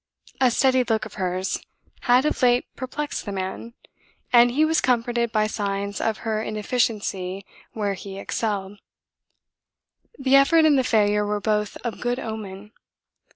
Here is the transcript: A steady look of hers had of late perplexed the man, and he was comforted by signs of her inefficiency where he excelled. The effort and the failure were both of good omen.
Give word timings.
A 0.41 0.49
steady 0.49 0.83
look 0.83 1.05
of 1.05 1.13
hers 1.21 1.61
had 1.99 2.25
of 2.25 2.41
late 2.41 2.65
perplexed 2.75 3.23
the 3.23 3.31
man, 3.31 3.75
and 4.33 4.49
he 4.49 4.65
was 4.65 4.81
comforted 4.81 5.31
by 5.31 5.45
signs 5.45 6.01
of 6.01 6.17
her 6.25 6.41
inefficiency 6.41 7.45
where 7.73 7.93
he 7.93 8.17
excelled. 8.17 8.79
The 10.17 10.35
effort 10.37 10.65
and 10.65 10.75
the 10.79 10.83
failure 10.83 11.23
were 11.23 11.39
both 11.39 11.77
of 11.83 12.01
good 12.01 12.17
omen. 12.17 12.71